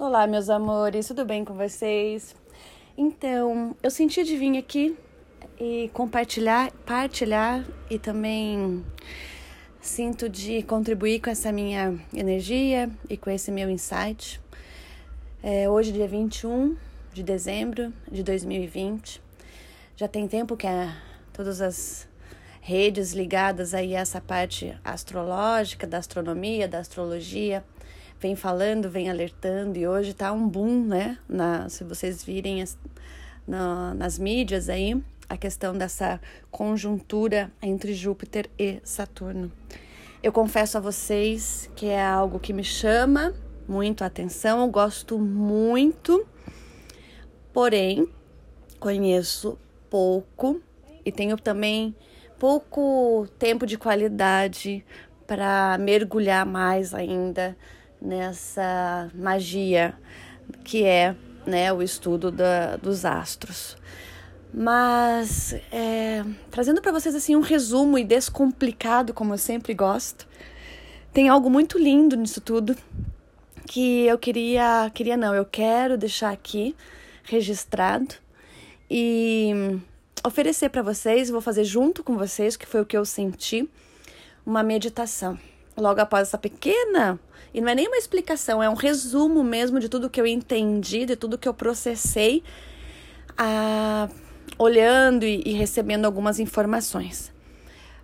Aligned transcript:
Olá, 0.00 0.26
meus 0.26 0.50
amores, 0.50 1.06
tudo 1.06 1.24
bem 1.24 1.44
com 1.44 1.54
vocês? 1.54 2.34
Então, 2.98 3.76
eu 3.80 3.88
senti 3.92 4.24
de 4.24 4.36
vir 4.36 4.58
aqui 4.58 4.98
e 5.56 5.88
compartilhar, 5.94 6.72
partilhar 6.84 7.64
e 7.88 7.96
também 7.96 8.84
sinto 9.80 10.28
de 10.28 10.64
contribuir 10.64 11.20
com 11.20 11.30
essa 11.30 11.52
minha 11.52 11.96
energia 12.12 12.90
e 13.08 13.16
com 13.16 13.30
esse 13.30 13.52
meu 13.52 13.70
insight. 13.70 14.40
É 15.40 15.70
hoje, 15.70 15.92
dia 15.92 16.08
21 16.08 16.76
de 17.12 17.22
dezembro 17.22 17.92
de 18.10 18.24
2020. 18.24 19.22
Já 19.96 20.08
tem 20.08 20.26
tempo 20.26 20.56
que 20.56 20.66
a, 20.66 20.92
todas 21.32 21.60
as 21.60 22.08
redes 22.60 23.12
ligadas 23.12 23.72
aí 23.72 23.94
a 23.94 24.00
essa 24.00 24.20
parte 24.20 24.76
astrológica, 24.82 25.86
da 25.86 25.98
astronomia, 25.98 26.66
da 26.66 26.80
astrologia, 26.80 27.62
vem 28.20 28.34
falando, 28.36 28.88
vem 28.88 29.10
alertando, 29.10 29.78
e 29.78 29.86
hoje 29.86 30.14
tá 30.14 30.32
um 30.32 30.48
boom, 30.48 30.84
né? 30.84 31.18
Na, 31.28 31.68
se 31.68 31.84
vocês 31.84 32.22
virem 32.24 32.62
as, 32.62 32.78
na, 33.46 33.94
nas 33.94 34.18
mídias 34.18 34.68
aí, 34.68 35.00
a 35.28 35.36
questão 35.36 35.76
dessa 35.76 36.20
conjuntura 36.50 37.50
entre 37.62 37.94
Júpiter 37.94 38.48
e 38.58 38.80
Saturno. 38.84 39.50
Eu 40.22 40.32
confesso 40.32 40.78
a 40.78 40.80
vocês 40.80 41.70
que 41.76 41.86
é 41.86 42.02
algo 42.02 42.38
que 42.38 42.52
me 42.52 42.64
chama 42.64 43.34
muito 43.66 44.04
a 44.04 44.06
atenção, 44.06 44.60
eu 44.60 44.68
gosto 44.68 45.18
muito, 45.18 46.26
porém 47.52 48.08
conheço 48.78 49.58
pouco 49.88 50.60
e 51.04 51.10
tenho 51.10 51.36
também 51.36 51.94
pouco 52.38 53.26
tempo 53.38 53.66
de 53.66 53.78
qualidade 53.78 54.84
para 55.26 55.78
mergulhar 55.78 56.44
mais 56.44 56.92
ainda 56.92 57.56
nessa 58.04 59.10
magia 59.14 59.94
que 60.62 60.84
é 60.84 61.16
né, 61.46 61.72
o 61.72 61.82
estudo 61.82 62.30
da, 62.30 62.76
dos 62.76 63.04
astros. 63.04 63.76
Mas 64.52 65.52
é, 65.72 66.22
trazendo 66.50 66.80
para 66.80 66.92
vocês 66.92 67.14
assim 67.14 67.34
um 67.34 67.40
resumo 67.40 67.98
e 67.98 68.04
descomplicado, 68.04 69.12
como 69.12 69.34
eu 69.34 69.38
sempre 69.38 69.74
gosto, 69.74 70.28
tem 71.12 71.28
algo 71.28 71.50
muito 71.50 71.78
lindo 71.78 72.16
nisso 72.16 72.40
tudo 72.40 72.76
que 73.66 74.06
eu 74.06 74.18
queria, 74.18 74.90
queria 74.94 75.16
não, 75.16 75.34
eu 75.34 75.44
quero 75.44 75.96
deixar 75.96 76.30
aqui 76.30 76.76
registrado 77.24 78.14
e 78.88 79.80
oferecer 80.24 80.68
para 80.68 80.82
vocês, 80.82 81.30
vou 81.30 81.40
fazer 81.40 81.64
junto 81.64 82.04
com 82.04 82.16
vocês, 82.16 82.56
que 82.56 82.66
foi 82.66 82.82
o 82.82 82.86
que 82.86 82.96
eu 82.96 83.04
senti, 83.04 83.68
uma 84.44 84.62
meditação. 84.62 85.38
Logo 85.76 86.00
após 86.00 86.28
essa 86.28 86.38
pequena, 86.38 87.18
e 87.52 87.60
não 87.60 87.68
é 87.68 87.74
nem 87.74 87.88
uma 87.88 87.96
explicação, 87.96 88.62
é 88.62 88.68
um 88.68 88.74
resumo 88.74 89.42
mesmo 89.42 89.80
de 89.80 89.88
tudo 89.88 90.10
que 90.10 90.20
eu 90.20 90.26
entendi, 90.26 91.04
de 91.04 91.16
tudo 91.16 91.38
que 91.38 91.48
eu 91.48 91.54
processei, 91.54 92.42
a, 93.36 94.08
olhando 94.58 95.24
e, 95.24 95.42
e 95.44 95.52
recebendo 95.52 96.04
algumas 96.04 96.38
informações. 96.38 97.32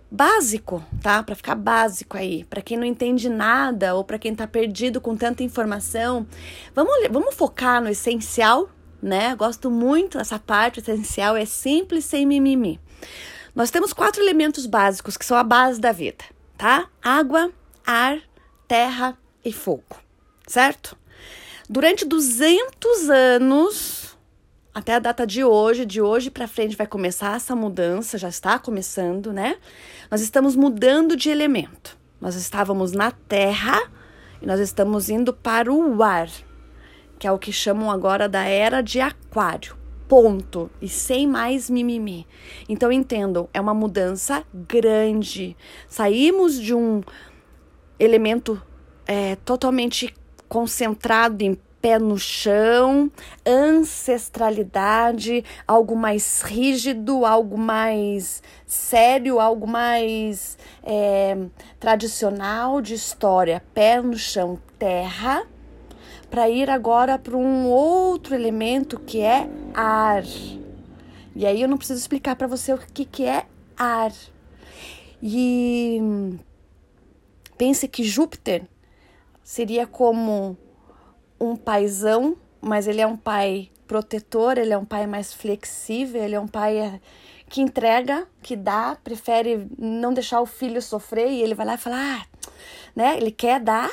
Básico, 0.09 0.83
tá? 1.01 1.23
Para 1.23 1.35
ficar 1.35 1.55
básico 1.55 2.17
aí, 2.17 2.43
para 2.43 2.61
quem 2.61 2.77
não 2.77 2.85
entende 2.85 3.29
nada 3.29 3.95
ou 3.95 4.03
para 4.03 4.19
quem 4.19 4.35
tá 4.35 4.45
perdido 4.45 4.99
com 4.99 5.15
tanta 5.15 5.41
informação, 5.41 6.27
vamos, 6.75 6.93
vamos 7.09 7.33
focar 7.33 7.81
no 7.81 7.89
essencial 7.89 8.69
né? 9.01 9.35
Gosto 9.35 9.71
muito 9.71 10.17
dessa 10.17 10.37
parte 10.37 10.79
essencial, 10.79 11.35
é 11.35 11.45
simples, 11.45 12.05
sem 12.05 12.25
mimimi. 12.25 12.79
Nós 13.55 13.71
temos 13.71 13.91
quatro 13.91 14.21
elementos 14.21 14.65
básicos 14.65 15.17
que 15.17 15.25
são 15.25 15.35
a 15.35 15.43
base 15.43 15.81
da 15.81 15.91
vida, 15.91 16.23
tá? 16.57 16.87
Água, 17.01 17.51
ar, 17.91 18.19
terra 18.67 19.17
e 19.43 19.51
fogo, 19.51 19.97
certo? 20.47 20.97
Durante 21.69 22.05
200 22.05 23.09
anos, 23.09 24.17
até 24.73 24.95
a 24.95 24.99
data 24.99 25.25
de 25.25 25.43
hoje, 25.43 25.85
de 25.85 26.01
hoje 26.01 26.29
para 26.29 26.47
frente 26.47 26.75
vai 26.75 26.87
começar 26.87 27.35
essa 27.35 27.55
mudança, 27.55 28.17
já 28.17 28.29
está 28.29 28.57
começando, 28.59 29.33
né? 29.33 29.57
Nós 30.09 30.21
estamos 30.21 30.55
mudando 30.55 31.15
de 31.15 31.29
elemento. 31.29 31.97
Nós 32.19 32.35
estávamos 32.35 32.91
na 32.91 33.11
terra 33.11 33.81
e 34.41 34.45
nós 34.45 34.59
estamos 34.59 35.09
indo 35.09 35.33
para 35.33 35.71
o 35.71 36.03
ar 36.03 36.29
que 37.21 37.27
é 37.27 37.31
o 37.31 37.37
que 37.37 37.53
chamam 37.53 37.91
agora 37.91 38.27
da 38.27 38.45
era 38.45 38.81
de 38.81 38.99
Aquário. 38.99 39.77
Ponto. 40.07 40.71
E 40.81 40.89
sem 40.89 41.27
mais 41.27 41.69
mimimi. 41.69 42.25
Então 42.67 42.91
entendam, 42.91 43.47
é 43.53 43.61
uma 43.61 43.75
mudança 43.75 44.43
grande. 44.51 45.55
Saímos 45.87 46.59
de 46.59 46.73
um 46.73 47.03
elemento 48.03 48.61
é, 49.05 49.35
totalmente 49.37 50.13
concentrado 50.49 51.43
em 51.43 51.55
pé 51.81 51.97
no 51.97 52.17
chão, 52.17 53.11
ancestralidade, 53.45 55.43
algo 55.67 55.95
mais 55.95 56.41
rígido, 56.41 57.25
algo 57.25 57.57
mais 57.57 58.43
sério, 58.67 59.39
algo 59.39 59.65
mais 59.65 60.57
é, 60.83 61.37
tradicional 61.79 62.81
de 62.81 62.93
história. 62.93 63.63
Pé 63.73 64.01
no 64.01 64.17
chão, 64.17 64.59
terra 64.77 65.45
para 66.29 66.49
ir 66.49 66.69
agora 66.69 67.19
para 67.19 67.35
um 67.35 67.67
outro 67.67 68.33
elemento 68.33 68.97
que 68.99 69.19
é 69.19 69.49
ar. 69.73 70.23
E 71.35 71.45
aí 71.45 71.61
eu 71.61 71.67
não 71.67 71.77
preciso 71.77 71.99
explicar 71.99 72.37
para 72.37 72.47
você 72.47 72.73
o 72.73 72.77
que, 72.77 73.03
que 73.03 73.25
é 73.25 73.45
ar. 73.77 74.13
E 75.21 75.99
pense 77.61 77.87
que 77.87 78.03
Júpiter 78.03 78.63
seria 79.43 79.85
como 79.85 80.57
um 81.39 81.55
paizão, 81.55 82.35
mas 82.59 82.87
ele 82.87 82.99
é 82.99 83.05
um 83.05 83.15
pai 83.15 83.69
protetor, 83.85 84.57
ele 84.57 84.73
é 84.73 84.77
um 84.79 84.83
pai 84.83 85.05
mais 85.05 85.31
flexível, 85.31 86.23
ele 86.23 86.33
é 86.33 86.39
um 86.39 86.47
pai 86.47 86.99
que 87.47 87.61
entrega, 87.61 88.27
que 88.41 88.55
dá, 88.55 88.97
prefere 89.03 89.67
não 89.77 90.11
deixar 90.11 90.41
o 90.41 90.45
filho 90.47 90.81
sofrer 90.81 91.29
e 91.29 91.43
ele 91.43 91.53
vai 91.53 91.67
lá 91.67 91.75
e 91.75 91.77
fala, 91.77 91.97
ah, 91.97 92.25
né? 92.95 93.15
Ele 93.15 93.29
quer 93.29 93.59
dar, 93.59 93.91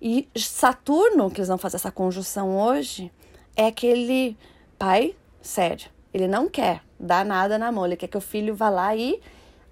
e 0.00 0.28
Saturno, 0.36 1.28
que 1.28 1.40
eles 1.40 1.48
vão 1.48 1.58
fazer 1.58 1.78
essa 1.78 1.90
conjunção 1.90 2.56
hoje, 2.56 3.10
é 3.56 3.66
aquele 3.66 4.38
pai 4.78 5.16
sério. 5.40 5.90
Ele 6.14 6.28
não 6.28 6.48
quer 6.48 6.84
dar 7.00 7.24
nada 7.24 7.58
na 7.58 7.72
mão, 7.72 7.84
ele 7.84 7.96
quer 7.96 8.06
que 8.06 8.16
o 8.16 8.20
filho 8.20 8.54
vá 8.54 8.70
lá 8.70 8.94
e 8.94 9.20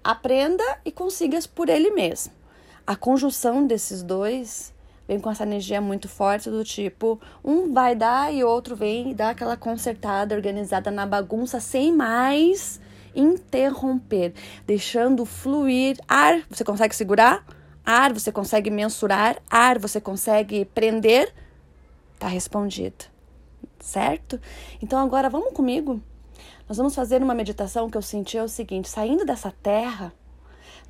aprenda 0.03 0.65
e 0.83 0.91
consiga 0.91 1.39
por 1.55 1.69
ele 1.69 1.91
mesmo. 1.91 2.40
A 2.85 2.95
conjunção 2.95 3.65
desses 3.65 4.03
dois 4.03 4.73
vem 5.07 5.19
com 5.19 5.29
essa 5.29 5.43
energia 5.43 5.81
muito 5.81 6.07
forte 6.07 6.49
do 6.49 6.63
tipo, 6.63 7.19
um 7.43 7.73
vai 7.73 7.95
dar 7.95 8.33
e 8.33 8.43
outro 8.43 8.75
vem 8.75 9.11
e 9.11 9.13
dá 9.13 9.29
aquela 9.29 9.57
consertada, 9.57 10.35
organizada 10.35 10.89
na 10.89 11.05
bagunça 11.05 11.59
sem 11.59 11.91
mais 11.91 12.79
interromper, 13.15 14.33
deixando 14.65 15.25
fluir 15.25 15.97
ar. 16.07 16.41
Você 16.49 16.63
consegue 16.63 16.95
segurar? 16.95 17.45
Ar 17.85 18.13
você 18.13 18.31
consegue 18.31 18.69
mensurar, 18.69 19.41
ar 19.49 19.79
você 19.79 19.99
consegue 19.99 20.65
prender, 20.65 21.33
tá 22.19 22.27
respondido. 22.27 23.05
Certo? 23.79 24.39
Então 24.81 24.99
agora 24.99 25.29
vamos 25.29 25.53
comigo. 25.53 26.01
Nós 26.69 26.77
vamos 26.77 26.95
fazer 26.95 27.21
uma 27.21 27.33
meditação 27.33 27.89
que 27.89 27.97
eu 27.97 28.01
senti 28.01 28.37
é 28.37 28.43
o 28.43 28.47
seguinte: 28.47 28.87
saindo 28.87 29.25
dessa 29.25 29.51
terra, 29.51 30.13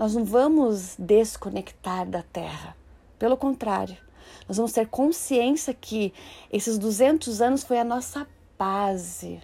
nós 0.01 0.15
não 0.15 0.25
vamos 0.25 0.95
desconectar 0.97 2.09
da 2.09 2.23
terra. 2.23 2.75
Pelo 3.19 3.37
contrário, 3.37 3.95
nós 4.47 4.57
vamos 4.57 4.71
ter 4.71 4.87
consciência 4.87 5.75
que 5.75 6.11
esses 6.51 6.79
200 6.79 7.39
anos 7.39 7.63
foi 7.63 7.77
a 7.77 7.83
nossa 7.83 8.25
base. 8.57 9.39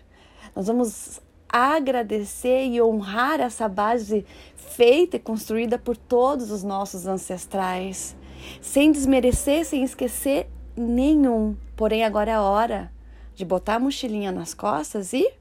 Nós 0.56 0.66
vamos 0.66 1.22
agradecer 1.48 2.66
e 2.66 2.82
honrar 2.82 3.40
essa 3.40 3.70
base 3.70 4.26
feita 4.56 5.18
e 5.18 5.20
construída 5.20 5.78
por 5.78 5.96
todos 5.96 6.50
os 6.50 6.64
nossos 6.64 7.06
ancestrais, 7.06 8.18
sem 8.60 8.92
desmerecer, 8.92 9.64
sem 9.64 9.84
esquecer 9.84 10.50
nenhum. 10.76 11.56
Porém, 11.76 12.04
agora 12.04 12.32
é 12.32 12.34
a 12.34 12.42
hora 12.42 12.92
de 13.36 13.46
botar 13.46 13.76
a 13.76 13.80
mochilinha 13.80 14.32
nas 14.32 14.56
costas 14.56 15.14
e 15.14 15.32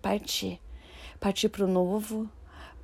partir. 0.00 0.58
Partir 1.20 1.50
para 1.50 1.66
o 1.66 1.68
novo, 1.68 2.30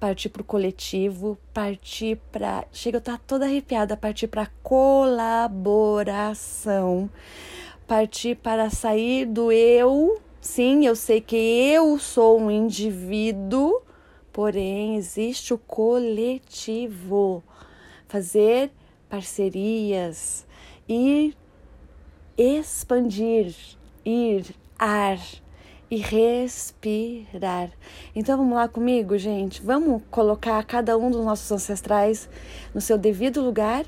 partir 0.01 0.29
para 0.29 0.43
o 0.43 0.45
coletivo, 0.45 1.39
partir 1.53 2.17
para. 2.31 2.65
Chega, 2.73 2.97
eu 2.97 3.01
estar 3.01 3.19
toda 3.19 3.47
arrepiada, 3.47 3.97
partir 3.97 4.29
para 4.29 4.47
colaboração, 4.63 7.11
partir 7.87 8.37
para 8.37 8.71
sair 8.71 9.27
do 9.27 9.53
eu 9.53 10.21
Sim, 10.45 10.85
eu 10.85 10.95
sei 10.95 11.23
que 11.23 11.37
eu 11.37 11.99
sou 11.99 12.39
um 12.39 12.51
indivíduo, 12.51 13.81
porém 14.31 14.95
existe 14.95 15.55
o 15.55 15.59
coletivo. 15.59 17.43
Fazer 18.07 18.71
parcerias, 19.09 20.47
ir 20.87 21.35
expandir, 22.37 23.55
ir, 24.05 24.55
ar 24.79 25.19
e 25.95 25.99
respirar. 25.99 27.71
Então 28.17 28.37
vamos 28.37 28.55
lá 28.55 28.67
comigo, 28.67 29.17
gente? 29.17 29.63
Vamos 29.63 30.03
colocar 30.11 30.61
cada 30.65 30.99
um 30.99 31.09
dos 31.09 31.25
nossos 31.25 31.51
ancestrais 31.53 32.29
no 32.75 32.81
seu 32.81 32.99
devido 32.99 33.41
lugar, 33.41 33.87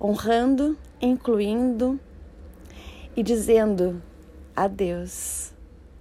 honrando, 0.00 0.76
incluindo 1.00 1.98
e 3.16 3.22
dizendo 3.22 4.02
adeus. 4.56 5.52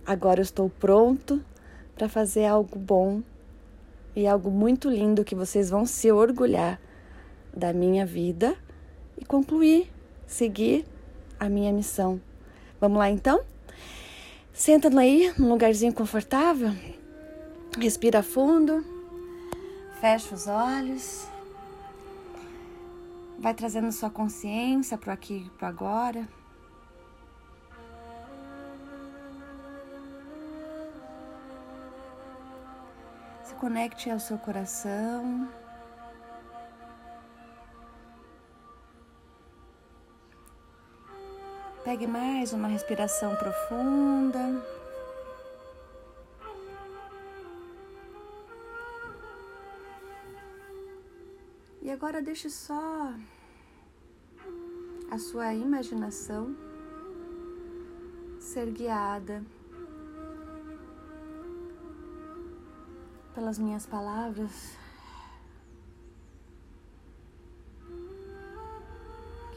Agora 0.03 0.39
eu 0.39 0.43
estou 0.43 0.71
pronto 0.71 1.39
para 1.93 2.09
fazer 2.09 2.45
algo 2.45 2.79
bom 2.79 3.21
e 4.15 4.25
algo 4.25 4.49
muito 4.49 4.89
lindo 4.89 5.23
que 5.23 5.35
vocês 5.35 5.69
vão 5.69 5.85
se 5.85 6.11
orgulhar 6.11 6.81
da 7.55 7.71
minha 7.71 8.07
vida 8.07 8.55
e 9.19 9.23
concluir, 9.23 9.87
seguir 10.25 10.83
a 11.39 11.47
minha 11.47 11.71
missão. 11.71 12.19
Vamos 12.79 12.97
lá 12.97 13.11
então? 13.11 13.50
Senta 14.53 14.89
aí, 14.99 15.33
num 15.37 15.49
lugarzinho 15.49 15.93
confortável. 15.93 16.71
Respira 17.79 18.21
fundo. 18.21 18.85
Fecha 19.99 20.35
os 20.35 20.47
olhos. 20.47 21.27
Vai 23.39 23.53
trazendo 23.53 23.91
sua 23.91 24.09
consciência 24.09 24.97
para 24.97 25.13
aqui 25.13 25.45
e 25.47 25.49
para 25.57 25.67
agora. 25.69 26.27
Se 33.43 33.55
conecte 33.55 34.11
ao 34.11 34.19
seu 34.19 34.37
coração. 34.37 35.49
Pegue 41.91 42.07
mais 42.07 42.53
uma 42.53 42.69
respiração 42.69 43.35
profunda. 43.35 44.63
E 51.81 51.91
agora 51.91 52.21
deixe 52.21 52.49
só 52.49 53.13
a 55.11 55.17
sua 55.17 55.53
imaginação 55.53 56.55
ser 58.39 58.71
guiada 58.71 59.43
pelas 63.35 63.59
minhas 63.59 63.85
palavras 63.85 64.77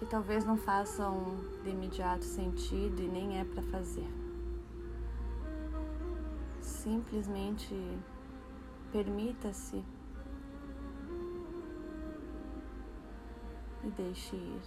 que 0.04 0.10
talvez 0.10 0.44
não 0.44 0.56
façam 0.58 1.34
de 1.62 1.70
imediato 1.70 2.24
sentido 2.24 3.00
e 3.00 3.08
nem 3.08 3.40
é 3.40 3.44
para 3.44 3.62
fazer. 3.62 4.06
Simplesmente 6.60 7.74
permita-se 8.92 9.82
e 13.82 13.90
deixe 13.96 14.36
ir. 14.36 14.62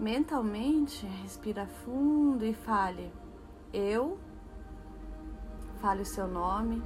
Mentalmente, 0.00 1.04
respira 1.06 1.66
fundo 1.66 2.44
e 2.46 2.54
fale: 2.54 3.12
Eu 3.72 4.18
Fale 5.84 6.00
o 6.00 6.06
seu 6.06 6.26
nome. 6.26 6.82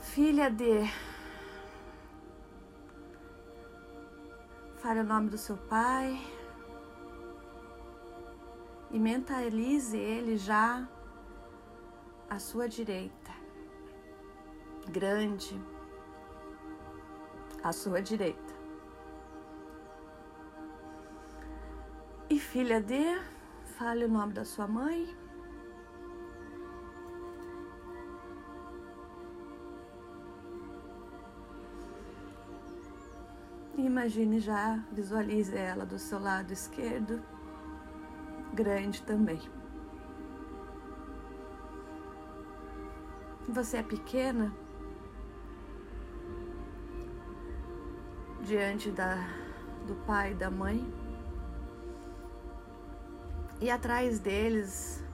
Filha 0.00 0.50
de. 0.50 0.90
Fale 4.78 4.98
o 4.98 5.04
nome 5.04 5.30
do 5.30 5.38
seu 5.38 5.56
pai. 5.56 6.20
E 8.90 8.98
mentalize 8.98 9.96
ele 9.96 10.36
já 10.36 10.88
à 12.28 12.40
sua 12.40 12.68
direita. 12.68 13.30
Grande. 14.90 15.62
À 17.62 17.72
sua 17.72 18.02
direita. 18.02 18.52
E 22.28 22.40
filha 22.40 22.80
de. 22.82 23.41
Fale 23.78 24.04
o 24.04 24.08
nome 24.08 24.32
da 24.34 24.44
sua 24.44 24.66
mãe. 24.66 25.16
Imagine 33.76 34.40
já, 34.40 34.76
visualize 34.92 35.56
ela 35.56 35.86
do 35.86 35.98
seu 35.98 36.18
lado 36.18 36.52
esquerdo, 36.52 37.22
grande 38.52 39.02
também. 39.02 39.40
Você 43.48 43.78
é 43.78 43.82
pequena 43.82 44.54
diante 48.42 48.90
da, 48.90 49.16
do 49.86 49.94
pai 50.06 50.32
e 50.32 50.34
da 50.34 50.50
mãe. 50.50 51.01
E 53.62 53.70
atrás 53.70 54.18
deles 54.18 55.04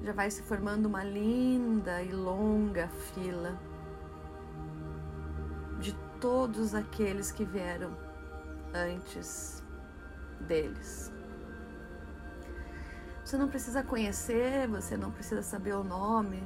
já 0.00 0.12
vai 0.12 0.30
se 0.30 0.42
formando 0.44 0.86
uma 0.86 1.02
linda 1.02 2.00
e 2.04 2.12
longa 2.12 2.86
fila 2.86 3.58
de 5.80 5.92
todos 6.20 6.72
aqueles 6.72 7.32
que 7.32 7.44
vieram 7.44 7.90
antes 8.72 9.60
deles. 10.42 11.12
Você 13.24 13.36
não 13.36 13.48
precisa 13.48 13.82
conhecer, 13.82 14.68
você 14.68 14.96
não 14.96 15.10
precisa 15.10 15.42
saber 15.42 15.74
o 15.74 15.82
nome. 15.82 16.40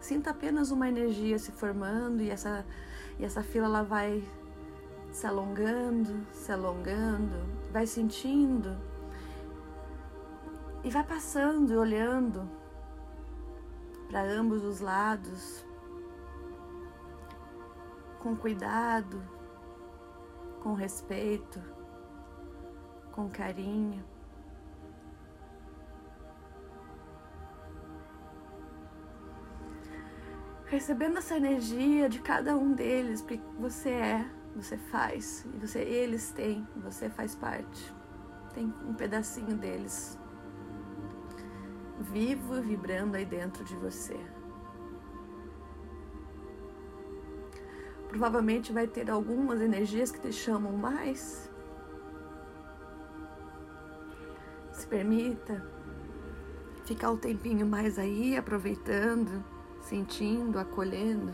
Sinta 0.00 0.30
apenas 0.30 0.70
uma 0.70 0.88
energia 0.88 1.38
se 1.38 1.52
formando 1.52 2.22
e 2.22 2.30
essa, 2.30 2.64
e 3.18 3.24
essa 3.26 3.42
fila 3.42 3.66
ela 3.66 3.82
vai 3.82 4.26
se 5.10 5.26
alongando, 5.26 6.26
se 6.32 6.50
alongando, 6.50 7.36
vai 7.70 7.86
sentindo 7.86 8.90
e 10.84 10.90
vai 10.90 11.04
passando 11.04 11.72
e 11.72 11.76
olhando 11.76 12.48
para 14.08 14.22
ambos 14.22 14.64
os 14.64 14.80
lados 14.80 15.64
com 18.18 18.36
cuidado, 18.36 19.22
com 20.62 20.74
respeito, 20.74 21.60
com 23.12 23.28
carinho. 23.28 24.04
Recebendo 30.66 31.18
essa 31.18 31.36
energia 31.36 32.08
de 32.08 32.20
cada 32.20 32.56
um 32.56 32.72
deles, 32.72 33.20
porque 33.20 33.40
você 33.58 33.90
é, 33.90 34.30
você 34.56 34.76
faz, 34.76 35.44
e 35.52 35.58
você 35.58 35.80
eles 35.80 36.30
têm, 36.32 36.66
você 36.76 37.10
faz 37.10 37.34
parte. 37.34 37.94
Tem 38.54 38.72
um 38.86 38.94
pedacinho 38.94 39.56
deles 39.56 40.18
vivo 42.02 42.58
e 42.58 42.60
vibrando 42.60 43.16
aí 43.16 43.24
dentro 43.24 43.64
de 43.64 43.74
você. 43.76 44.18
Provavelmente 48.08 48.72
vai 48.72 48.86
ter 48.86 49.10
algumas 49.10 49.60
energias 49.60 50.10
que 50.10 50.20
te 50.20 50.32
chamam 50.32 50.72
mais. 50.72 51.50
Se 54.72 54.86
permita 54.86 55.64
ficar 56.84 57.10
um 57.10 57.16
tempinho 57.16 57.66
mais 57.66 57.98
aí, 57.98 58.36
aproveitando, 58.36 59.42
sentindo, 59.80 60.58
acolhendo. 60.58 61.32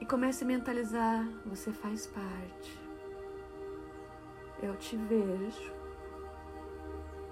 E 0.00 0.04
comece 0.04 0.44
a 0.44 0.46
mentalizar: 0.46 1.26
você 1.46 1.72
faz 1.72 2.06
parte. 2.06 2.78
Eu 4.62 4.76
te 4.76 4.96
vejo 4.96 5.75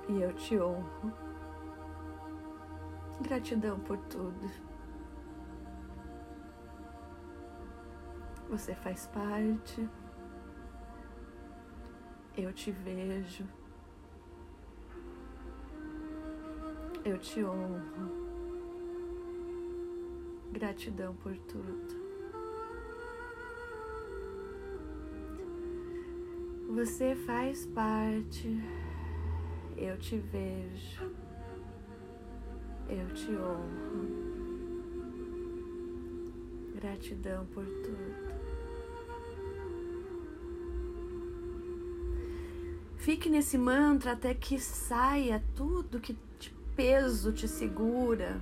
e 0.08 0.20
eu 0.20 0.32
te 0.34 0.58
honro. 0.58 1.12
Gratidão 3.20 3.78
por 3.80 3.96
tudo. 3.98 4.50
Você 8.50 8.74
faz 8.74 9.06
parte. 9.06 9.88
Eu 12.36 12.52
te 12.52 12.70
vejo. 12.70 13.46
Eu 17.04 17.18
te 17.18 17.44
honro. 17.44 18.24
Gratidão 20.52 21.14
por 21.16 21.36
tudo. 21.38 22.04
Você 26.74 27.14
faz 27.14 27.66
parte 27.66 28.60
eu 29.84 29.98
te 29.98 30.16
vejo, 30.16 31.10
eu 32.88 33.06
te 33.14 33.30
honro. 33.30 34.34
Gratidão 36.74 37.46
por 37.46 37.64
tudo. 37.64 38.34
Fique 42.96 43.28
nesse 43.28 43.58
mantra 43.58 44.12
até 44.12 44.32
que 44.34 44.58
saia 44.58 45.42
tudo 45.54 46.00
que 46.00 46.16
de 46.38 46.50
peso 46.74 47.32
te 47.32 47.46
segura 47.46 48.40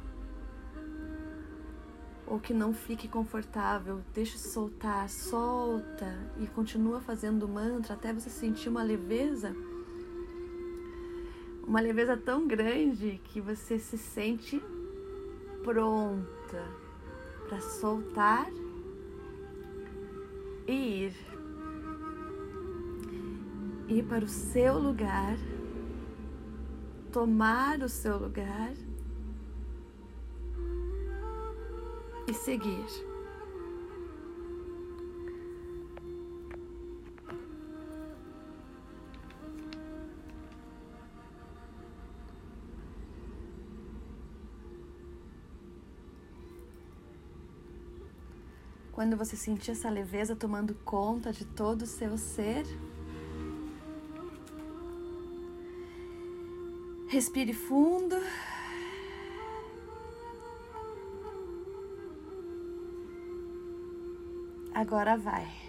ou 2.27 2.39
que 2.39 2.55
não 2.55 2.73
fique 2.73 3.09
confortável. 3.09 4.01
Deixe 4.15 4.39
soltar, 4.39 5.09
solta 5.11 6.17
e 6.39 6.47
continua 6.47 7.01
fazendo 7.01 7.43
o 7.43 7.49
mantra 7.49 7.95
até 7.95 8.13
você 8.13 8.31
sentir 8.31 8.69
uma 8.69 8.83
leveza. 8.83 9.55
Uma 11.67 11.81
leveza 11.81 12.17
tão 12.17 12.47
grande 12.47 13.21
que 13.25 13.41
você 13.41 13.79
se 13.79 13.97
sente 13.97 14.63
pronta 15.63 16.69
para 17.49 17.61
soltar 17.61 18.51
e 20.67 21.07
ir. 21.07 21.15
Ir 23.89 24.03
para 24.05 24.25
o 24.25 24.29
seu 24.29 24.79
lugar, 24.79 25.37
tomar 27.13 27.81
o 27.81 27.89
seu 27.89 28.19
lugar 28.19 28.73
e 32.27 32.33
seguir. 32.33 33.12
Quando 48.93 49.17
você 49.17 49.37
sentir 49.37 49.71
essa 49.71 49.89
leveza 49.89 50.37
tomando 50.37 50.75
conta 50.85 51.33
de 51.33 51.47
todo 51.47 51.83
o 51.83 51.87
seu 51.87 52.19
ser, 52.19 52.67
respire 57.09 57.55
fundo. 57.55 58.17
Agora 64.75 65.17
vai. 65.17 65.62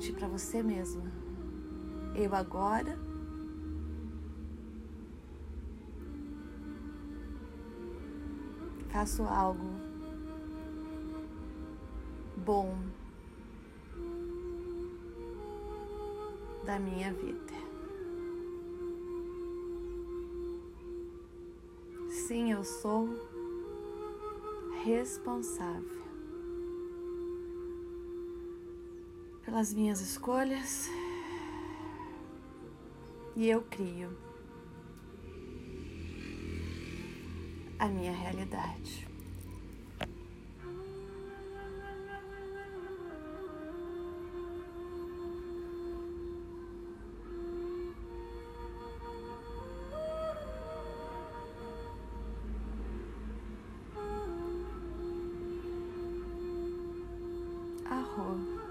Repete 0.00 0.12
para 0.12 0.28
você 0.28 0.62
mesmo. 0.62 1.02
Eu 2.14 2.34
agora 2.34 2.98
faço 8.88 9.22
algo 9.24 9.68
bom 12.38 12.78
da 16.64 16.78
minha 16.78 17.12
vida. 17.12 17.60
Sim, 22.08 22.52
eu 22.52 22.64
sou 22.64 23.08
responsável 24.82 25.99
pelas 29.50 29.74
minhas 29.74 30.00
escolhas 30.00 30.88
e 33.34 33.48
eu 33.48 33.62
crio 33.62 34.16
a 37.76 37.88
minha 37.88 38.12
realidade. 38.12 39.08
Arro. 57.84 58.69